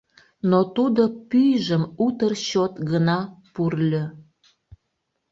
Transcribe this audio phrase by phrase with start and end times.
[0.49, 3.19] Но тудо пӱйжым утыр чот гына
[3.53, 4.05] пурльо.